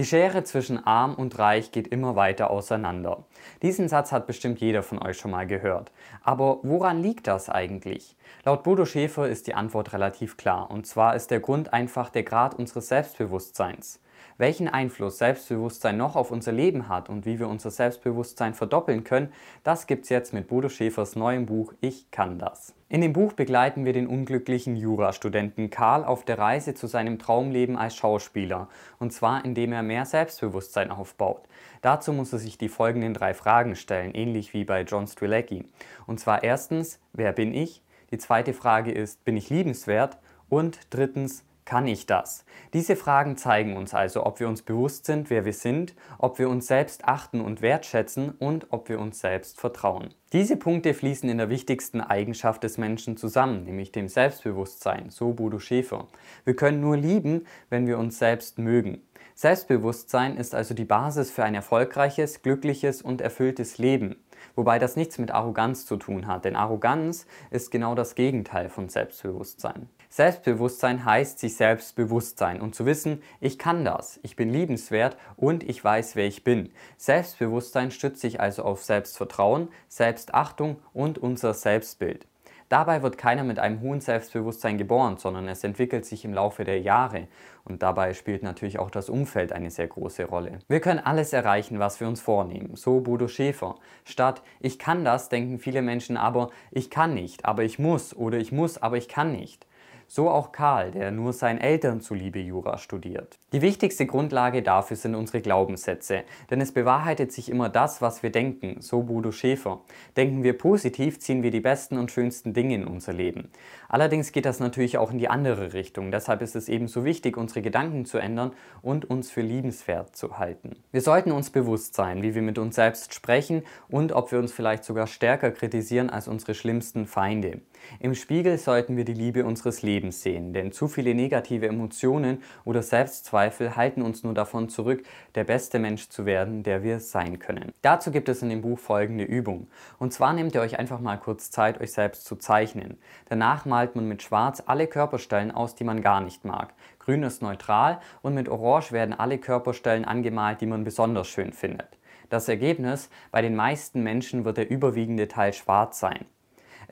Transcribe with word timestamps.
Die 0.00 0.06
Schere 0.06 0.44
zwischen 0.44 0.82
arm 0.86 1.14
und 1.14 1.38
reich 1.38 1.72
geht 1.72 1.88
immer 1.88 2.16
weiter 2.16 2.48
auseinander. 2.48 3.22
Diesen 3.60 3.86
Satz 3.86 4.12
hat 4.12 4.26
bestimmt 4.26 4.58
jeder 4.58 4.82
von 4.82 4.98
euch 4.98 5.18
schon 5.18 5.30
mal 5.30 5.46
gehört. 5.46 5.92
Aber 6.22 6.60
woran 6.62 7.02
liegt 7.02 7.26
das 7.26 7.50
eigentlich? 7.50 8.16
Laut 8.46 8.62
Bodo 8.62 8.86
Schäfer 8.86 9.28
ist 9.28 9.46
die 9.46 9.52
Antwort 9.52 9.92
relativ 9.92 10.38
klar. 10.38 10.70
Und 10.70 10.86
zwar 10.86 11.16
ist 11.16 11.30
der 11.30 11.40
Grund 11.40 11.74
einfach 11.74 12.08
der 12.08 12.22
Grad 12.22 12.54
unseres 12.54 12.88
Selbstbewusstseins. 12.88 14.00
Welchen 14.38 14.68
Einfluss 14.68 15.18
Selbstbewusstsein 15.18 15.96
noch 15.96 16.16
auf 16.16 16.30
unser 16.30 16.52
Leben 16.52 16.88
hat 16.88 17.08
und 17.08 17.26
wie 17.26 17.38
wir 17.38 17.48
unser 17.48 17.70
Selbstbewusstsein 17.70 18.54
verdoppeln 18.54 19.04
können, 19.04 19.32
das 19.64 19.86
gibt's 19.86 20.08
jetzt 20.08 20.32
mit 20.32 20.48
Bodo 20.48 20.68
Schäfers 20.68 21.16
neuem 21.16 21.46
Buch 21.46 21.74
Ich 21.80 22.10
kann 22.10 22.38
das. 22.38 22.74
In 22.88 23.02
dem 23.02 23.12
Buch 23.12 23.34
begleiten 23.34 23.84
wir 23.84 23.92
den 23.92 24.08
unglücklichen 24.08 24.74
Jurastudenten 24.74 25.70
Karl 25.70 26.04
auf 26.04 26.24
der 26.24 26.38
Reise 26.38 26.74
zu 26.74 26.88
seinem 26.88 27.18
Traumleben 27.18 27.76
als 27.76 27.94
Schauspieler, 27.94 28.68
und 28.98 29.12
zwar 29.12 29.44
indem 29.44 29.72
er 29.72 29.82
mehr 29.82 30.04
Selbstbewusstsein 30.04 30.90
aufbaut. 30.90 31.44
Dazu 31.82 32.12
muss 32.12 32.32
er 32.32 32.40
sich 32.40 32.58
die 32.58 32.68
folgenden 32.68 33.14
drei 33.14 33.32
Fragen 33.32 33.76
stellen, 33.76 34.14
ähnlich 34.14 34.54
wie 34.54 34.64
bei 34.64 34.82
John 34.82 35.06
Strelacki. 35.06 35.64
Und 36.06 36.18
zwar 36.18 36.42
erstens, 36.42 36.98
wer 37.12 37.32
bin 37.32 37.54
ich? 37.54 37.82
Die 38.10 38.18
zweite 38.18 38.54
Frage 38.54 38.90
ist, 38.90 39.24
bin 39.24 39.36
ich 39.36 39.50
liebenswert? 39.50 40.18
Und 40.48 40.80
drittens, 40.90 41.44
kann 41.70 41.86
ich 41.86 42.04
das? 42.04 42.44
Diese 42.74 42.96
Fragen 42.96 43.36
zeigen 43.36 43.76
uns 43.76 43.94
also, 43.94 44.26
ob 44.26 44.40
wir 44.40 44.48
uns 44.48 44.62
bewusst 44.62 45.06
sind, 45.06 45.30
wer 45.30 45.44
wir 45.44 45.52
sind, 45.52 45.94
ob 46.18 46.40
wir 46.40 46.50
uns 46.50 46.66
selbst 46.66 47.04
achten 47.04 47.40
und 47.40 47.62
wertschätzen 47.62 48.30
und 48.30 48.66
ob 48.70 48.88
wir 48.88 48.98
uns 48.98 49.20
selbst 49.20 49.60
vertrauen. 49.60 50.12
Diese 50.32 50.56
Punkte 50.56 50.94
fließen 50.94 51.28
in 51.28 51.38
der 51.38 51.48
wichtigsten 51.48 52.00
Eigenschaft 52.00 52.64
des 52.64 52.76
Menschen 52.76 53.16
zusammen, 53.16 53.62
nämlich 53.62 53.92
dem 53.92 54.08
Selbstbewusstsein, 54.08 55.10
so 55.10 55.32
Bodo 55.32 55.60
Schäfer. 55.60 56.08
Wir 56.44 56.56
können 56.56 56.80
nur 56.80 56.96
lieben, 56.96 57.46
wenn 57.68 57.86
wir 57.86 57.98
uns 57.98 58.18
selbst 58.18 58.58
mögen. 58.58 59.02
Selbstbewusstsein 59.36 60.38
ist 60.38 60.56
also 60.56 60.74
die 60.74 60.84
Basis 60.84 61.30
für 61.30 61.44
ein 61.44 61.54
erfolgreiches, 61.54 62.42
glückliches 62.42 63.00
und 63.00 63.20
erfülltes 63.20 63.78
Leben. 63.78 64.16
Wobei 64.56 64.80
das 64.80 64.96
nichts 64.96 65.18
mit 65.18 65.30
Arroganz 65.30 65.86
zu 65.86 65.96
tun 65.98 66.26
hat, 66.26 66.46
denn 66.46 66.56
Arroganz 66.56 67.28
ist 67.52 67.70
genau 67.70 67.94
das 67.94 68.16
Gegenteil 68.16 68.70
von 68.70 68.88
Selbstbewusstsein. 68.88 69.88
Selbstbewusstsein 70.12 71.04
heißt 71.04 71.38
sich 71.38 71.54
selbst 71.54 71.94
bewusst 71.94 72.36
sein 72.38 72.60
und 72.60 72.74
zu 72.74 72.84
wissen, 72.84 73.22
ich 73.38 73.60
kann 73.60 73.84
das, 73.84 74.18
ich 74.24 74.34
bin 74.34 74.50
liebenswert 74.50 75.16
und 75.36 75.62
ich 75.62 75.84
weiß, 75.84 76.16
wer 76.16 76.26
ich 76.26 76.42
bin. 76.42 76.72
Selbstbewusstsein 76.96 77.92
stützt 77.92 78.20
sich 78.20 78.40
also 78.40 78.64
auf 78.64 78.82
Selbstvertrauen, 78.82 79.68
Selbstachtung 79.86 80.80
und 80.92 81.18
unser 81.18 81.54
Selbstbild. 81.54 82.26
Dabei 82.68 83.02
wird 83.02 83.18
keiner 83.18 83.44
mit 83.44 83.60
einem 83.60 83.80
hohen 83.82 84.00
Selbstbewusstsein 84.00 84.78
geboren, 84.78 85.16
sondern 85.16 85.46
es 85.46 85.62
entwickelt 85.62 86.04
sich 86.04 86.24
im 86.24 86.34
Laufe 86.34 86.64
der 86.64 86.80
Jahre. 86.80 87.28
Und 87.64 87.82
dabei 87.82 88.12
spielt 88.12 88.42
natürlich 88.42 88.80
auch 88.80 88.90
das 88.90 89.08
Umfeld 89.08 89.52
eine 89.52 89.70
sehr 89.70 89.86
große 89.86 90.24
Rolle. 90.24 90.58
Wir 90.66 90.80
können 90.80 91.00
alles 91.00 91.32
erreichen, 91.32 91.78
was 91.78 92.00
wir 92.00 92.08
uns 92.08 92.20
vornehmen. 92.20 92.74
So 92.74 93.00
Bodo 93.00 93.28
Schäfer. 93.28 93.76
Statt 94.04 94.42
ich 94.58 94.80
kann 94.80 95.04
das, 95.04 95.28
denken 95.28 95.60
viele 95.60 95.82
Menschen 95.82 96.16
aber 96.16 96.50
ich 96.72 96.90
kann 96.90 97.14
nicht, 97.14 97.44
aber 97.44 97.62
ich 97.62 97.78
muss 97.78 98.16
oder 98.16 98.38
ich 98.38 98.50
muss, 98.50 98.78
aber 98.78 98.96
ich 98.96 99.08
kann 99.08 99.32
nicht. 99.32 99.66
So 100.12 100.28
auch 100.28 100.50
Karl, 100.50 100.90
der 100.90 101.12
nur 101.12 101.32
seinen 101.32 101.60
Eltern 101.60 102.00
zuliebe 102.00 102.40
Jura 102.40 102.78
studiert. 102.78 103.38
Die 103.52 103.62
wichtigste 103.62 104.06
Grundlage 104.06 104.60
dafür 104.60 104.96
sind 104.96 105.14
unsere 105.14 105.40
Glaubenssätze, 105.40 106.24
denn 106.50 106.60
es 106.60 106.72
bewahrheitet 106.72 107.30
sich 107.30 107.48
immer 107.48 107.68
das, 107.68 108.02
was 108.02 108.24
wir 108.24 108.30
denken, 108.30 108.80
so 108.80 109.04
Bodo 109.04 109.30
Schäfer. 109.30 109.82
Denken 110.16 110.42
wir 110.42 110.58
positiv, 110.58 111.20
ziehen 111.20 111.44
wir 111.44 111.52
die 111.52 111.60
besten 111.60 111.96
und 111.96 112.10
schönsten 112.10 112.54
Dinge 112.54 112.74
in 112.74 112.88
unser 112.88 113.12
Leben. 113.12 113.50
Allerdings 113.88 114.32
geht 114.32 114.46
das 114.46 114.58
natürlich 114.58 114.98
auch 114.98 115.12
in 115.12 115.18
die 115.18 115.28
andere 115.28 115.74
Richtung, 115.74 116.10
deshalb 116.10 116.42
ist 116.42 116.56
es 116.56 116.68
ebenso 116.68 117.04
wichtig, 117.04 117.36
unsere 117.36 117.62
Gedanken 117.62 118.04
zu 118.04 118.18
ändern 118.18 118.50
und 118.82 119.08
uns 119.08 119.30
für 119.30 119.42
liebenswert 119.42 120.16
zu 120.16 120.40
halten. 120.40 120.74
Wir 120.90 121.02
sollten 121.02 121.30
uns 121.30 121.50
bewusst 121.50 121.94
sein, 121.94 122.24
wie 122.24 122.34
wir 122.34 122.42
mit 122.42 122.58
uns 122.58 122.74
selbst 122.74 123.14
sprechen 123.14 123.62
und 123.88 124.10
ob 124.10 124.32
wir 124.32 124.40
uns 124.40 124.52
vielleicht 124.52 124.82
sogar 124.82 125.06
stärker 125.06 125.52
kritisieren 125.52 126.10
als 126.10 126.26
unsere 126.26 126.54
schlimmsten 126.54 127.06
Feinde. 127.06 127.60
Im 127.98 128.14
Spiegel 128.14 128.58
sollten 128.58 128.96
wir 128.96 129.04
die 129.04 129.14
Liebe 129.14 129.44
unseres 129.44 129.82
Lebens 129.82 130.22
sehen, 130.22 130.52
denn 130.52 130.72
zu 130.72 130.88
viele 130.88 131.14
negative 131.14 131.66
Emotionen 131.66 132.42
oder 132.64 132.82
Selbstzweifel 132.82 133.76
halten 133.76 134.02
uns 134.02 134.22
nur 134.22 134.34
davon 134.34 134.68
zurück, 134.68 135.02
der 135.34 135.44
beste 135.44 135.78
Mensch 135.78 136.08
zu 136.08 136.26
werden, 136.26 136.62
der 136.62 136.82
wir 136.82 137.00
sein 137.00 137.38
können. 137.38 137.72
Dazu 137.82 138.10
gibt 138.10 138.28
es 138.28 138.42
in 138.42 138.48
dem 138.48 138.62
Buch 138.62 138.78
folgende 138.78 139.24
Übung. 139.24 139.68
Und 139.98 140.12
zwar 140.12 140.32
nehmt 140.32 140.54
ihr 140.54 140.60
euch 140.60 140.78
einfach 140.78 141.00
mal 141.00 141.16
kurz 141.16 141.50
Zeit, 141.50 141.80
euch 141.80 141.92
selbst 141.92 142.24
zu 142.24 142.36
zeichnen. 142.36 142.98
Danach 143.28 143.66
malt 143.66 143.96
man 143.96 144.08
mit 144.08 144.22
Schwarz 144.22 144.62
alle 144.66 144.86
Körperstellen 144.86 145.50
aus, 145.50 145.74
die 145.74 145.84
man 145.84 146.02
gar 146.02 146.20
nicht 146.20 146.44
mag. 146.44 146.74
Grün 146.98 147.22
ist 147.22 147.42
neutral 147.42 148.00
und 148.22 148.34
mit 148.34 148.48
Orange 148.48 148.92
werden 148.92 149.18
alle 149.18 149.38
Körperstellen 149.38 150.04
angemalt, 150.04 150.60
die 150.60 150.66
man 150.66 150.84
besonders 150.84 151.28
schön 151.28 151.52
findet. 151.52 151.98
Das 152.30 152.48
Ergebnis, 152.48 153.10
bei 153.32 153.42
den 153.42 153.56
meisten 153.56 154.02
Menschen 154.02 154.44
wird 154.44 154.56
der 154.56 154.70
überwiegende 154.70 155.26
Teil 155.26 155.52
schwarz 155.52 155.98
sein. 155.98 156.26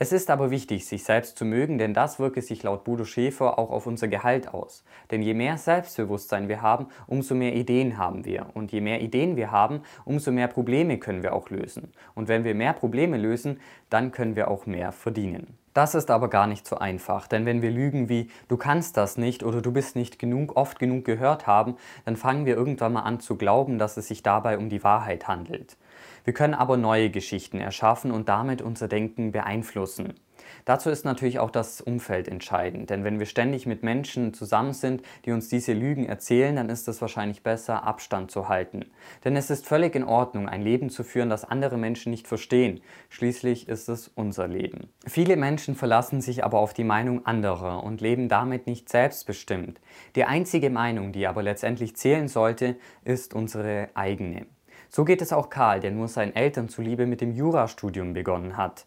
Es 0.00 0.12
ist 0.12 0.30
aber 0.30 0.52
wichtig, 0.52 0.86
sich 0.86 1.02
selbst 1.02 1.36
zu 1.36 1.44
mögen, 1.44 1.76
denn 1.76 1.92
das 1.92 2.20
wirke 2.20 2.40
sich 2.40 2.62
laut 2.62 2.84
Bodo 2.84 3.04
Schäfer 3.04 3.58
auch 3.58 3.70
auf 3.70 3.84
unser 3.88 4.06
Gehalt 4.06 4.46
aus. 4.54 4.84
Denn 5.10 5.22
je 5.22 5.34
mehr 5.34 5.58
Selbstbewusstsein 5.58 6.48
wir 6.48 6.62
haben, 6.62 6.86
umso 7.08 7.34
mehr 7.34 7.56
Ideen 7.56 7.98
haben 7.98 8.24
wir. 8.24 8.46
Und 8.54 8.70
je 8.70 8.80
mehr 8.80 9.00
Ideen 9.00 9.34
wir 9.34 9.50
haben, 9.50 9.80
umso 10.04 10.30
mehr 10.30 10.46
Probleme 10.46 10.98
können 10.98 11.24
wir 11.24 11.32
auch 11.32 11.50
lösen. 11.50 11.90
Und 12.14 12.28
wenn 12.28 12.44
wir 12.44 12.54
mehr 12.54 12.74
Probleme 12.74 13.16
lösen, 13.16 13.58
dann 13.90 14.12
können 14.12 14.36
wir 14.36 14.52
auch 14.52 14.66
mehr 14.66 14.92
verdienen. 14.92 15.58
Das 15.78 15.94
ist 15.94 16.10
aber 16.10 16.26
gar 16.26 16.48
nicht 16.48 16.66
so 16.66 16.78
einfach, 16.78 17.28
denn 17.28 17.46
wenn 17.46 17.62
wir 17.62 17.70
Lügen 17.70 18.08
wie 18.08 18.32
du 18.48 18.56
kannst 18.56 18.96
das 18.96 19.16
nicht 19.16 19.44
oder 19.44 19.62
du 19.62 19.70
bist 19.70 19.94
nicht 19.94 20.18
genug 20.18 20.56
oft 20.56 20.80
genug 20.80 21.04
gehört 21.04 21.46
haben, 21.46 21.76
dann 22.04 22.16
fangen 22.16 22.46
wir 22.46 22.56
irgendwann 22.56 22.94
mal 22.94 23.02
an 23.02 23.20
zu 23.20 23.36
glauben, 23.36 23.78
dass 23.78 23.96
es 23.96 24.08
sich 24.08 24.24
dabei 24.24 24.58
um 24.58 24.70
die 24.70 24.82
Wahrheit 24.82 25.28
handelt. 25.28 25.76
Wir 26.24 26.34
können 26.34 26.54
aber 26.54 26.76
neue 26.76 27.10
Geschichten 27.10 27.60
erschaffen 27.60 28.10
und 28.10 28.28
damit 28.28 28.60
unser 28.60 28.88
Denken 28.88 29.30
beeinflussen. 29.30 30.14
Dazu 30.64 30.90
ist 30.90 31.04
natürlich 31.04 31.38
auch 31.38 31.50
das 31.50 31.80
Umfeld 31.80 32.28
entscheidend, 32.28 32.90
denn 32.90 33.04
wenn 33.04 33.18
wir 33.18 33.26
ständig 33.26 33.66
mit 33.66 33.82
Menschen 33.82 34.34
zusammen 34.34 34.72
sind, 34.72 35.02
die 35.24 35.32
uns 35.32 35.48
diese 35.48 35.72
Lügen 35.72 36.06
erzählen, 36.06 36.56
dann 36.56 36.68
ist 36.68 36.88
es 36.88 37.00
wahrscheinlich 37.00 37.42
besser, 37.42 37.84
Abstand 37.84 38.30
zu 38.30 38.48
halten. 38.48 38.86
Denn 39.24 39.36
es 39.36 39.50
ist 39.50 39.66
völlig 39.66 39.94
in 39.94 40.04
Ordnung, 40.04 40.48
ein 40.48 40.62
Leben 40.62 40.90
zu 40.90 41.04
führen, 41.04 41.30
das 41.30 41.44
andere 41.44 41.78
Menschen 41.78 42.10
nicht 42.10 42.28
verstehen. 42.28 42.80
Schließlich 43.08 43.68
ist 43.68 43.88
es 43.88 44.08
unser 44.08 44.48
Leben. 44.48 44.88
Viele 45.06 45.36
Menschen 45.36 45.74
verlassen 45.74 46.20
sich 46.20 46.44
aber 46.44 46.58
auf 46.58 46.74
die 46.74 46.84
Meinung 46.84 47.26
anderer 47.26 47.82
und 47.82 48.00
leben 48.00 48.28
damit 48.28 48.66
nicht 48.66 48.88
selbstbestimmt. 48.88 49.80
Die 50.16 50.24
einzige 50.24 50.70
Meinung, 50.70 51.12
die 51.12 51.26
aber 51.26 51.42
letztendlich 51.42 51.96
zählen 51.96 52.28
sollte, 52.28 52.76
ist 53.04 53.34
unsere 53.34 53.88
eigene. 53.94 54.46
So 54.90 55.04
geht 55.04 55.20
es 55.20 55.32
auch 55.32 55.50
Karl, 55.50 55.80
der 55.80 55.90
nur 55.90 56.08
seinen 56.08 56.34
Eltern 56.34 56.68
zuliebe 56.68 57.06
mit 57.06 57.20
dem 57.20 57.32
Jurastudium 57.32 58.14
begonnen 58.14 58.56
hat. 58.56 58.86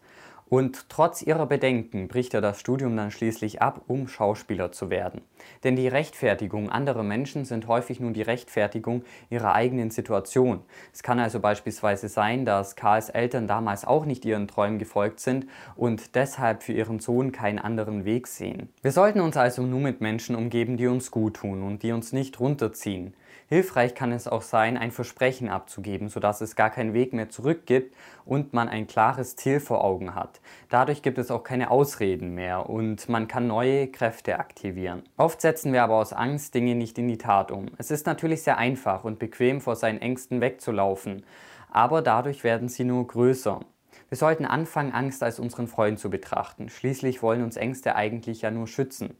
Und 0.52 0.90
trotz 0.90 1.22
ihrer 1.22 1.46
Bedenken 1.46 2.08
bricht 2.08 2.34
er 2.34 2.42
das 2.42 2.60
Studium 2.60 2.94
dann 2.94 3.10
schließlich 3.10 3.62
ab, 3.62 3.84
um 3.88 4.06
Schauspieler 4.06 4.70
zu 4.70 4.90
werden. 4.90 5.22
Denn 5.64 5.76
die 5.76 5.88
Rechtfertigung 5.88 6.68
anderer 6.68 7.02
Menschen 7.02 7.46
sind 7.46 7.68
häufig 7.68 8.00
nur 8.00 8.10
die 8.10 8.20
Rechtfertigung 8.20 9.02
ihrer 9.30 9.54
eigenen 9.54 9.90
Situation. 9.90 10.60
Es 10.92 11.02
kann 11.02 11.18
also 11.20 11.40
beispielsweise 11.40 12.10
sein, 12.10 12.44
dass 12.44 12.76
Karls 12.76 13.08
Eltern 13.08 13.46
damals 13.46 13.86
auch 13.86 14.04
nicht 14.04 14.26
ihren 14.26 14.46
Träumen 14.46 14.78
gefolgt 14.78 15.20
sind 15.20 15.46
und 15.74 16.16
deshalb 16.16 16.62
für 16.62 16.74
ihren 16.74 17.00
Sohn 17.00 17.32
keinen 17.32 17.58
anderen 17.58 18.04
Weg 18.04 18.26
sehen. 18.26 18.68
Wir 18.82 18.92
sollten 18.92 19.22
uns 19.22 19.38
also 19.38 19.62
nur 19.62 19.80
mit 19.80 20.02
Menschen 20.02 20.36
umgeben, 20.36 20.76
die 20.76 20.86
uns 20.86 21.10
gut 21.10 21.36
tun 21.36 21.62
und 21.62 21.82
die 21.82 21.92
uns 21.92 22.12
nicht 22.12 22.38
runterziehen. 22.40 23.14
Hilfreich 23.52 23.94
kann 23.94 24.12
es 24.12 24.28
auch 24.28 24.40
sein, 24.40 24.78
ein 24.78 24.92
Versprechen 24.92 25.50
abzugeben, 25.50 26.08
sodass 26.08 26.40
es 26.40 26.56
gar 26.56 26.70
keinen 26.70 26.94
Weg 26.94 27.12
mehr 27.12 27.28
zurück 27.28 27.66
gibt 27.66 27.94
und 28.24 28.54
man 28.54 28.70
ein 28.70 28.86
klares 28.86 29.36
Ziel 29.36 29.60
vor 29.60 29.84
Augen 29.84 30.14
hat. 30.14 30.40
Dadurch 30.70 31.02
gibt 31.02 31.18
es 31.18 31.30
auch 31.30 31.42
keine 31.42 31.70
Ausreden 31.70 32.34
mehr 32.34 32.70
und 32.70 33.10
man 33.10 33.28
kann 33.28 33.46
neue 33.46 33.88
Kräfte 33.88 34.38
aktivieren. 34.38 35.02
Oft 35.18 35.42
setzen 35.42 35.74
wir 35.74 35.82
aber 35.82 35.96
aus 35.96 36.14
Angst 36.14 36.54
Dinge 36.54 36.74
nicht 36.74 36.96
in 36.96 37.08
die 37.08 37.18
Tat 37.18 37.50
um. 37.50 37.66
Es 37.76 37.90
ist 37.90 38.06
natürlich 38.06 38.42
sehr 38.42 38.56
einfach 38.56 39.04
und 39.04 39.18
bequem 39.18 39.60
vor 39.60 39.76
seinen 39.76 40.00
Ängsten 40.00 40.40
wegzulaufen, 40.40 41.22
aber 41.70 42.00
dadurch 42.00 42.44
werden 42.44 42.70
sie 42.70 42.84
nur 42.84 43.06
größer. 43.06 43.60
Wir 44.08 44.16
sollten 44.16 44.46
anfangen, 44.46 44.92
Angst 44.92 45.22
als 45.22 45.38
unseren 45.38 45.66
Freund 45.66 45.98
zu 45.98 46.08
betrachten. 46.08 46.70
Schließlich 46.70 47.22
wollen 47.22 47.42
uns 47.42 47.58
Ängste 47.58 47.96
eigentlich 47.96 48.40
ja 48.40 48.50
nur 48.50 48.66
schützen. 48.66 49.14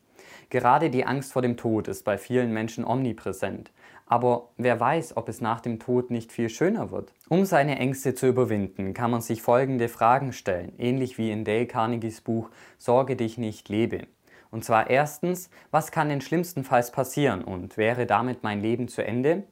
Gerade 0.51 0.91
die 0.91 1.07
Angst 1.07 1.33
vor 1.33 1.43
dem 1.43 1.57
Tod 1.57 1.89
ist 1.89 2.05
bei 2.05 2.19
vielen 2.19 2.53
Menschen 2.53 2.85
omnipräsent. 2.85 3.73
Aber 4.07 4.51
wer 4.57 4.79
weiß, 4.79 5.17
ob 5.17 5.29
es 5.29 5.41
nach 5.41 5.61
dem 5.61 5.79
Tod 5.79 6.11
nicht 6.11 6.33
viel 6.33 6.49
schöner 6.49 6.91
wird. 6.91 7.13
Um 7.29 7.45
seine 7.45 7.79
Ängste 7.79 8.15
zu 8.15 8.27
überwinden, 8.27 8.95
kann 8.95 9.11
man 9.11 9.21
sich 9.21 9.43
folgende 9.43 9.89
Fragen 9.89 10.33
stellen, 10.33 10.73
ähnlich 10.79 11.19
wie 11.19 11.31
in 11.31 11.45
Dale 11.45 11.67
Carnegies 11.67 12.21
Buch 12.21 12.51
Sorge 12.79 13.17
dich 13.17 13.39
nicht, 13.39 13.69
lebe. 13.69 14.07
Und 14.51 14.65
zwar 14.65 14.91
erstens, 14.91 15.49
was 15.71 15.91
kann 15.93 16.11
denn 16.11 16.21
schlimmstenfalls 16.21 16.93
passieren 16.93 17.43
und 17.43 17.79
wäre 17.79 18.05
damit 18.07 18.43
mein 18.43 18.61
Leben 18.61 18.87
zu 18.87 19.03
Ende? 19.03 19.45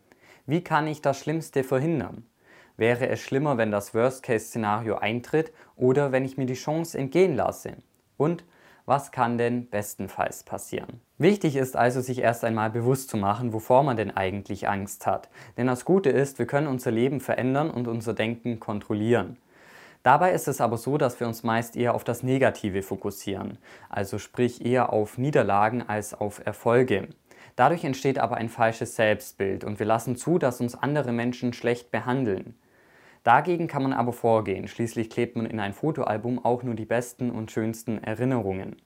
Wie 0.47 0.63
kann 0.63 0.87
ich 0.87 1.01
das 1.01 1.19
Schlimmste 1.19 1.65
verhindern? 1.65 2.27
Wäre 2.77 3.09
es 3.09 3.21
schlimmer, 3.21 3.57
wenn 3.57 3.71
das 3.71 3.95
Worst-Case-Szenario 3.95 4.97
eintritt 4.97 5.53
oder 5.77 6.13
wenn 6.13 6.25
ich 6.25 6.37
mir 6.37 6.47
die 6.47 6.55
Chance 6.55 6.99
entgehen 6.99 7.35
lasse? 7.35 7.77
Und 8.17 8.45
Was 8.91 9.13
kann 9.13 9.39
denn 9.39 9.71
bestenfalls 9.71 10.43
passieren? 10.43 11.01
Wichtig 11.17 11.55
ist 11.55 11.77
also, 11.77 12.01
sich 12.01 12.19
erst 12.19 12.43
einmal 12.43 12.71
bewusst 12.71 13.09
zu 13.09 13.17
machen, 13.17 13.53
wovor 13.53 13.85
man 13.85 13.97
denn 13.97 14.11
eigentlich 14.11 14.69
Angst 14.69 15.07
hat. 15.07 15.29
Denn 15.57 15.69
das 15.69 15.85
Gute 15.85 16.11
ist, 16.11 16.41
wir 16.41 16.47
können 16.47 16.67
unser 16.67 16.91
Leben 16.91 17.21
verändern 17.21 17.71
und 17.71 17.87
unser 17.87 18.15
Denken 18.15 18.59
kontrollieren. 18.59 19.37
Dabei 20.03 20.33
ist 20.33 20.49
es 20.49 20.61
aber 20.61 20.77
so, 20.77 20.99
dass 20.99 21.21
wir 21.21 21.29
uns 21.29 21.45
meist 21.45 21.77
eher 21.77 21.95
auf 21.95 22.03
das 22.03 22.25
Negative 22.25 22.83
fokussieren, 22.83 23.59
also 23.91 24.19
sprich 24.19 24.67
eher 24.67 24.93
auf 24.93 25.19
Niederlagen 25.19 25.89
als 25.89 26.13
auf 26.13 26.45
Erfolge. 26.45 27.11
Dadurch 27.55 27.85
entsteht 27.85 28.19
aber 28.19 28.39
ein 28.39 28.49
falsches 28.49 28.97
Selbstbild 28.97 29.63
und 29.63 29.79
wir 29.79 29.87
lassen 29.87 30.17
zu, 30.17 30.37
dass 30.37 30.61
uns 30.61 30.75
andere 30.75 31.13
Menschen 31.13 31.53
schlecht 31.53 31.93
behandeln. 31.93 32.57
Dagegen 33.23 33.69
kann 33.69 33.83
man 33.83 33.93
aber 33.93 34.13
vorgehen, 34.13 34.67
schließlich 34.67 35.11
klebt 35.11 35.37
man 35.37 35.47
in 35.47 35.61
ein 35.61 35.75
Fotoalbum 35.75 36.45
auch 36.45 36.63
nur 36.63 36.75
die 36.75 36.87
besten 36.87 37.31
und 37.31 37.51
schönsten 37.51 38.03
Erinnerungen. 38.03 38.77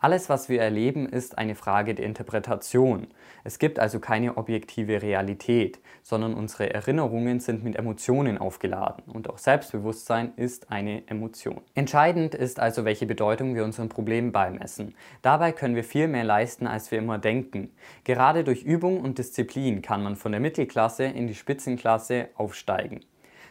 Alles, 0.00 0.28
was 0.28 0.48
wir 0.48 0.60
erleben, 0.60 1.08
ist 1.08 1.38
eine 1.38 1.56
Frage 1.56 1.92
der 1.92 2.06
Interpretation. 2.06 3.08
Es 3.42 3.58
gibt 3.58 3.80
also 3.80 3.98
keine 3.98 4.36
objektive 4.36 5.02
Realität, 5.02 5.80
sondern 6.04 6.34
unsere 6.34 6.72
Erinnerungen 6.72 7.40
sind 7.40 7.64
mit 7.64 7.74
Emotionen 7.74 8.38
aufgeladen 8.38 9.02
und 9.06 9.28
auch 9.28 9.38
Selbstbewusstsein 9.38 10.34
ist 10.36 10.70
eine 10.70 11.02
Emotion. 11.08 11.62
Entscheidend 11.74 12.36
ist 12.36 12.60
also, 12.60 12.84
welche 12.84 13.06
Bedeutung 13.06 13.56
wir 13.56 13.64
unseren 13.64 13.88
Problemen 13.88 14.30
beimessen. 14.30 14.94
Dabei 15.22 15.50
können 15.50 15.74
wir 15.74 15.84
viel 15.84 16.06
mehr 16.06 16.24
leisten, 16.24 16.68
als 16.68 16.92
wir 16.92 16.98
immer 16.98 17.18
denken. 17.18 17.72
Gerade 18.04 18.44
durch 18.44 18.62
Übung 18.62 19.00
und 19.00 19.18
Disziplin 19.18 19.82
kann 19.82 20.04
man 20.04 20.14
von 20.14 20.30
der 20.30 20.40
Mittelklasse 20.40 21.06
in 21.06 21.26
die 21.26 21.34
Spitzenklasse 21.34 22.28
aufsteigen. 22.36 23.00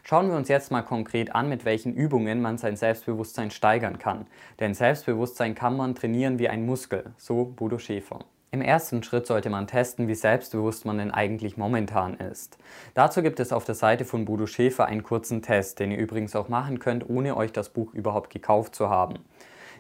Schauen 0.10 0.30
wir 0.30 0.38
uns 0.38 0.48
jetzt 0.48 0.72
mal 0.72 0.84
konkret 0.84 1.36
an, 1.36 1.50
mit 1.50 1.66
welchen 1.66 1.94
Übungen 1.94 2.42
man 2.42 2.58
sein 2.58 2.78
Selbstbewusstsein 2.78 3.52
steigern 3.52 4.00
kann. 4.00 4.26
Denn 4.58 4.74
Selbstbewusstsein 4.74 5.54
kann 5.54 5.76
man 5.76 5.96
trainieren 5.96 6.40
wie 6.40 6.48
ein 6.48 6.66
Muskel, 6.66 7.12
so 7.18 7.44
Bodo 7.44 7.78
Schäfer. 7.78 8.20
Im 8.52 8.62
ersten 8.62 9.04
Schritt 9.04 9.28
sollte 9.28 9.50
man 9.50 9.68
testen, 9.68 10.08
wie 10.08 10.16
selbstbewusst 10.16 10.86
man 10.86 10.98
denn 10.98 11.12
eigentlich 11.12 11.58
momentan 11.58 12.14
ist. 12.14 12.58
Dazu 12.94 13.22
gibt 13.22 13.42
es 13.42 13.52
auf 13.52 13.66
der 13.66 13.76
Seite 13.76 14.06
von 14.06 14.24
Bodo 14.24 14.48
Schäfer 14.48 14.86
einen 14.86 15.04
kurzen 15.04 15.42
Test, 15.42 15.80
den 15.80 15.92
ihr 15.92 15.98
übrigens 15.98 16.38
auch 16.38 16.48
machen 16.48 16.80
könnt, 16.80 17.10
ohne 17.10 17.36
euch 17.36 17.52
das 17.52 17.68
Buch 17.68 17.94
überhaupt 17.94 18.30
gekauft 18.30 18.76
zu 18.76 18.90
haben. 18.90 19.16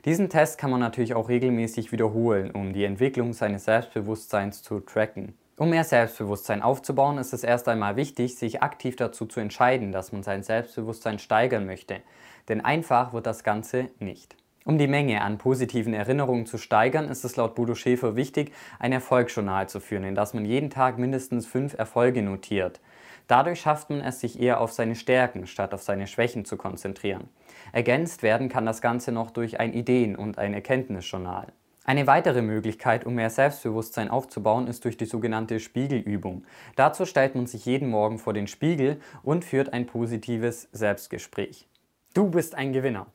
Diesen 0.04 0.28
Test 0.28 0.58
kann 0.58 0.72
man 0.72 0.82
natürlich 0.82 1.14
auch 1.14 1.30
regelmäßig 1.30 1.94
wiederholen, 1.94 2.52
um 2.52 2.74
die 2.74 2.84
Entwicklung 2.84 3.32
seines 3.32 3.64
Selbstbewusstseins 3.64 4.62
zu 4.62 4.82
tracken. 4.82 5.36
Um 5.60 5.72
mehr 5.72 5.84
Selbstbewusstsein 5.84 6.62
aufzubauen, 6.62 7.18
ist 7.18 7.34
es 7.34 7.44
erst 7.44 7.68
einmal 7.68 7.96
wichtig, 7.96 8.36
sich 8.36 8.62
aktiv 8.62 8.96
dazu 8.96 9.26
zu 9.26 9.40
entscheiden, 9.40 9.92
dass 9.92 10.12
man 10.12 10.22
sein 10.22 10.44
Selbstbewusstsein 10.44 11.18
steigern 11.18 11.66
möchte. 11.66 12.02
Denn 12.48 12.64
einfach 12.64 13.12
wird 13.12 13.26
das 13.26 13.44
Ganze 13.44 13.90
nicht. 13.98 14.36
Um 14.66 14.78
die 14.78 14.86
Menge 14.86 15.22
an 15.22 15.40
positiven 15.40 15.96
Erinnerungen 15.96 16.46
zu 16.46 16.60
steigern, 16.60 17.08
ist 17.08 17.26
es 17.26 17.38
laut 17.38 17.56
Bodo 17.56 17.74
Schäfer 17.74 18.16
wichtig, 18.16 18.52
ein 18.78 18.92
Erfolgsjournal 18.92 19.68
zu 19.68 19.80
führen, 19.80 20.04
in 20.04 20.14
das 20.14 20.36
man 20.36 20.46
jeden 20.46 20.70
Tag 20.70 21.00
mindestens 21.00 21.48
fünf 21.48 21.74
Erfolge 21.74 22.22
notiert. 22.22 22.80
Dadurch 23.26 23.60
schafft 23.60 23.90
man 23.90 24.02
es, 24.02 24.20
sich 24.20 24.40
eher 24.40 24.62
auf 24.62 24.74
seine 24.74 24.94
Stärken 24.94 25.48
statt 25.48 25.74
auf 25.74 25.82
seine 25.82 26.06
Schwächen 26.06 26.46
zu 26.46 26.58
konzentrieren. 26.58 27.30
Ergänzt 27.72 28.22
werden 28.22 28.48
kann 28.48 28.68
das 28.68 28.82
Ganze 28.82 29.12
noch 29.12 29.32
durch 29.32 29.60
ein 29.60 29.74
Ideen- 29.74 30.16
und 30.16 30.38
ein 30.38 30.54
Erkenntnisjournal. 30.54 31.52
Eine 31.90 32.06
weitere 32.06 32.42
Möglichkeit, 32.42 33.06
um 33.06 33.16
mehr 33.16 33.30
Selbstbewusstsein 33.30 34.10
aufzubauen, 34.10 34.68
ist 34.68 34.84
durch 34.84 34.98
die 34.98 35.06
sogenannte 35.06 35.62
Spiegelübung. 35.62 36.44
Dazu 36.76 37.06
stellt 37.06 37.34
man 37.34 37.48
sich 37.48 37.66
jeden 37.66 37.90
Morgen 37.90 38.20
vor 38.20 38.34
den 38.34 38.48
Spiegel 38.48 39.00
und 39.24 39.46
führt 39.46 39.72
ein 39.72 39.86
positives 39.86 40.68
Selbstgespräch. 40.74 41.66
Du 42.14 42.30
bist 42.30 42.56
ein 42.56 42.74
Gewinner. 42.74 43.08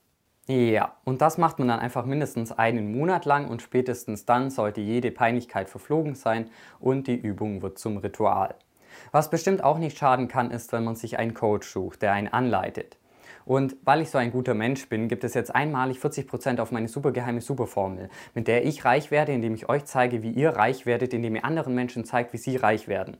Ja, 0.47 0.97
und 1.05 1.21
das 1.21 1.37
macht 1.37 1.59
man 1.59 1.69
dann 1.69 1.81
einfach 1.81 2.07
mindestens 2.07 2.51
einen 2.51 2.97
Monat 2.97 3.27
lang 3.27 3.51
und 3.51 3.61
spätestens 3.61 4.25
dann 4.25 4.49
sollte 4.49 4.81
jede 4.81 5.11
Peinlichkeit 5.11 5.69
verflogen 5.69 6.15
sein 6.15 6.49
und 6.81 7.09
die 7.09 7.17
Übung 7.17 7.61
wird 7.61 7.79
zum 7.79 7.99
Ritual. 7.99 8.55
Was 9.11 9.29
bestimmt 9.29 9.63
auch 9.63 9.77
nicht 9.77 9.99
schaden 9.99 10.29
kann, 10.29 10.51
ist, 10.51 10.73
wenn 10.73 10.85
man 10.85 10.97
sich 10.97 11.19
einen 11.19 11.35
Coach 11.35 11.69
sucht, 11.69 12.01
der 12.01 12.13
einen 12.13 12.29
anleitet. 12.29 12.97
Und 13.45 13.77
weil 13.85 14.01
ich 14.03 14.11
so 14.11 14.19
ein 14.19 14.31
guter 14.31 14.55
Mensch 14.55 14.89
bin, 14.89 15.09
gibt 15.09 15.25
es 15.25 15.35
jetzt 15.35 15.55
einmalig 15.55 15.99
40% 15.99 16.61
auf 16.61 16.73
meine 16.73 16.89
supergeheime 16.89 17.41
Superformel, 17.41 18.09
mit 18.35 18.49
der 18.49 18.65
ich 18.65 18.85
reich 18.85 19.11
werde, 19.11 19.33
indem 19.33 19.55
ich 19.55 19.69
euch 19.69 19.85
zeige, 19.85 20.23
wie 20.23 20.31
ihr 20.31 20.51
reich 20.51 20.87
werdet, 20.87 21.15
indem 21.15 21.37
ihr 21.37 21.45
anderen 21.45 21.75
Menschen 21.75 22.05
zeigt, 22.05 22.33
wie 22.33 22.39
sie 22.39 22.57
reich 22.57 22.89
werden. 22.89 23.19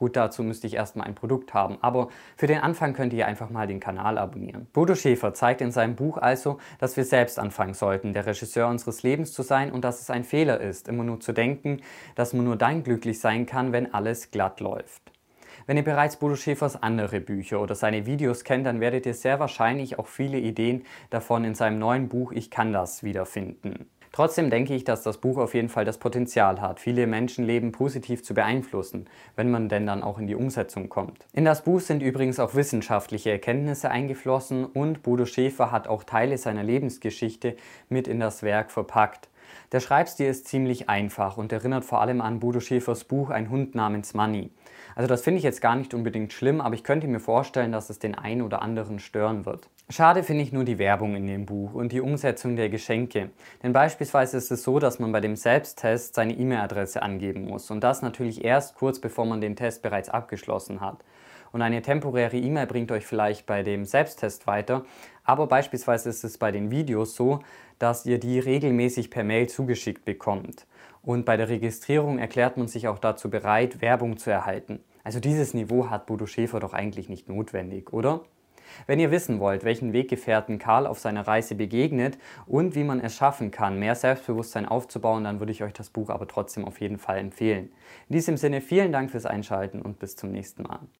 Gut, 0.00 0.16
dazu 0.16 0.42
müsste 0.42 0.66
ich 0.66 0.76
erstmal 0.76 1.06
ein 1.06 1.14
Produkt 1.14 1.52
haben, 1.52 1.76
aber 1.82 2.08
für 2.34 2.46
den 2.46 2.60
Anfang 2.60 2.94
könnt 2.94 3.12
ihr 3.12 3.26
einfach 3.26 3.50
mal 3.50 3.66
den 3.66 3.80
Kanal 3.80 4.16
abonnieren. 4.16 4.66
Bodo 4.72 4.94
Schäfer 4.94 5.34
zeigt 5.34 5.60
in 5.60 5.72
seinem 5.72 5.94
Buch 5.94 6.16
also, 6.16 6.56
dass 6.78 6.96
wir 6.96 7.04
selbst 7.04 7.38
anfangen 7.38 7.74
sollten, 7.74 8.14
der 8.14 8.24
Regisseur 8.24 8.68
unseres 8.68 9.02
Lebens 9.02 9.34
zu 9.34 9.42
sein 9.42 9.70
und 9.70 9.84
dass 9.84 10.00
es 10.00 10.08
ein 10.08 10.24
Fehler 10.24 10.58
ist, 10.58 10.88
immer 10.88 11.04
nur 11.04 11.20
zu 11.20 11.34
denken, 11.34 11.82
dass 12.14 12.32
man 12.32 12.46
nur 12.46 12.56
dann 12.56 12.82
glücklich 12.82 13.20
sein 13.20 13.44
kann, 13.44 13.72
wenn 13.72 13.92
alles 13.92 14.30
glatt 14.30 14.60
läuft. 14.60 15.09
Wenn 15.70 15.76
ihr 15.76 15.84
bereits 15.84 16.16
Bodo 16.16 16.34
Schäfers 16.34 16.82
andere 16.82 17.20
Bücher 17.20 17.60
oder 17.60 17.76
seine 17.76 18.04
Videos 18.04 18.42
kennt, 18.42 18.66
dann 18.66 18.80
werdet 18.80 19.06
ihr 19.06 19.14
sehr 19.14 19.38
wahrscheinlich 19.38 20.00
auch 20.00 20.08
viele 20.08 20.36
Ideen 20.36 20.84
davon 21.10 21.44
in 21.44 21.54
seinem 21.54 21.78
neuen 21.78 22.08
Buch 22.08 22.32
Ich 22.32 22.50
kann 22.50 22.72
das 22.72 23.04
wiederfinden. 23.04 23.88
Trotzdem 24.10 24.50
denke 24.50 24.74
ich, 24.74 24.82
dass 24.82 25.04
das 25.04 25.18
Buch 25.18 25.38
auf 25.38 25.54
jeden 25.54 25.68
Fall 25.68 25.84
das 25.84 25.98
Potenzial 25.98 26.60
hat, 26.60 26.80
viele 26.80 27.06
Menschenleben 27.06 27.70
positiv 27.70 28.24
zu 28.24 28.34
beeinflussen, 28.34 29.06
wenn 29.36 29.52
man 29.52 29.68
denn 29.68 29.86
dann 29.86 30.02
auch 30.02 30.18
in 30.18 30.26
die 30.26 30.34
Umsetzung 30.34 30.88
kommt. 30.88 31.24
In 31.32 31.44
das 31.44 31.62
Buch 31.62 31.80
sind 31.80 32.02
übrigens 32.02 32.40
auch 32.40 32.56
wissenschaftliche 32.56 33.30
Erkenntnisse 33.30 33.92
eingeflossen 33.92 34.64
und 34.64 35.04
Bodo 35.04 35.24
Schäfer 35.24 35.70
hat 35.70 35.86
auch 35.86 36.02
Teile 36.02 36.36
seiner 36.36 36.64
Lebensgeschichte 36.64 37.54
mit 37.88 38.08
in 38.08 38.18
das 38.18 38.42
Werk 38.42 38.72
verpackt. 38.72 39.28
Der 39.72 39.78
Schreibstil 39.78 40.26
ist 40.26 40.48
ziemlich 40.48 40.88
einfach 40.88 41.36
und 41.36 41.52
erinnert 41.52 41.84
vor 41.84 42.00
allem 42.00 42.20
an 42.20 42.40
Bodo 42.40 42.58
Schäfers 42.58 43.04
Buch 43.04 43.30
Ein 43.30 43.50
Hund 43.50 43.76
namens 43.76 44.14
Money. 44.14 44.50
Also 44.96 45.06
das 45.06 45.22
finde 45.22 45.38
ich 45.38 45.44
jetzt 45.44 45.60
gar 45.60 45.76
nicht 45.76 45.94
unbedingt 45.94 46.32
schlimm, 46.32 46.60
aber 46.60 46.74
ich 46.74 46.82
könnte 46.82 47.06
mir 47.06 47.20
vorstellen, 47.20 47.70
dass 47.70 47.88
es 47.88 48.00
den 48.00 48.16
einen 48.16 48.42
oder 48.42 48.62
anderen 48.62 48.98
stören 48.98 49.46
wird. 49.46 49.68
Schade 49.88 50.24
finde 50.24 50.42
ich 50.42 50.52
nur 50.52 50.64
die 50.64 50.80
Werbung 50.80 51.14
in 51.14 51.28
dem 51.28 51.46
Buch 51.46 51.72
und 51.72 51.92
die 51.92 52.00
Umsetzung 52.00 52.56
der 52.56 52.68
Geschenke. 52.68 53.30
Denn 53.62 53.72
beispielsweise 53.72 54.38
ist 54.38 54.50
es 54.50 54.64
so, 54.64 54.80
dass 54.80 54.98
man 54.98 55.12
bei 55.12 55.20
dem 55.20 55.36
Selbsttest 55.36 56.16
seine 56.16 56.32
E-Mail-Adresse 56.32 57.00
angeben 57.00 57.44
muss 57.44 57.70
und 57.70 57.84
das 57.84 58.02
natürlich 58.02 58.44
erst 58.44 58.74
kurz 58.74 58.98
bevor 58.98 59.24
man 59.24 59.40
den 59.40 59.54
Test 59.54 59.82
bereits 59.82 60.08
abgeschlossen 60.08 60.80
hat. 60.80 61.04
Und 61.52 61.62
eine 61.62 61.82
temporäre 61.82 62.36
E-Mail 62.36 62.66
bringt 62.66 62.92
euch 62.92 63.06
vielleicht 63.06 63.46
bei 63.46 63.62
dem 63.62 63.84
Selbsttest 63.84 64.46
weiter, 64.46 64.84
aber 65.24 65.46
beispielsweise 65.46 66.08
ist 66.08 66.24
es 66.24 66.38
bei 66.38 66.52
den 66.52 66.70
Videos 66.70 67.14
so, 67.14 67.40
dass 67.78 68.06
ihr 68.06 68.18
die 68.18 68.38
regelmäßig 68.38 69.10
per 69.10 69.24
Mail 69.24 69.48
zugeschickt 69.48 70.04
bekommt. 70.04 70.66
Und 71.02 71.24
bei 71.24 71.36
der 71.36 71.48
Registrierung 71.48 72.18
erklärt 72.18 72.56
man 72.56 72.68
sich 72.68 72.88
auch 72.88 72.98
dazu 72.98 73.30
bereit, 73.30 73.80
Werbung 73.80 74.16
zu 74.16 74.30
erhalten. 74.30 74.80
Also 75.02 75.18
dieses 75.18 75.54
Niveau 75.54 75.88
hat 75.88 76.06
Bodo 76.06 76.26
Schäfer 76.26 76.60
doch 76.60 76.74
eigentlich 76.74 77.08
nicht 77.08 77.28
notwendig, 77.28 77.92
oder? 77.92 78.22
Wenn 78.86 79.00
ihr 79.00 79.10
wissen 79.10 79.40
wollt, 79.40 79.64
welchen 79.64 79.92
Weggefährten 79.92 80.58
Karl 80.58 80.86
auf 80.86 80.98
seiner 80.98 81.26
Reise 81.26 81.54
begegnet 81.54 82.18
und 82.46 82.74
wie 82.74 82.84
man 82.84 83.00
es 83.00 83.14
schaffen 83.14 83.50
kann, 83.50 83.78
mehr 83.78 83.94
Selbstbewusstsein 83.94 84.66
aufzubauen, 84.66 85.24
dann 85.24 85.40
würde 85.40 85.52
ich 85.52 85.62
euch 85.62 85.72
das 85.72 85.90
Buch 85.90 86.10
aber 86.10 86.28
trotzdem 86.28 86.64
auf 86.64 86.80
jeden 86.80 86.98
Fall 86.98 87.18
empfehlen. 87.18 87.70
In 88.08 88.14
diesem 88.14 88.36
Sinne 88.36 88.60
vielen 88.60 88.92
Dank 88.92 89.10
fürs 89.10 89.26
Einschalten 89.26 89.82
und 89.82 89.98
bis 89.98 90.16
zum 90.16 90.30
nächsten 90.30 90.62
Mal. 90.62 90.80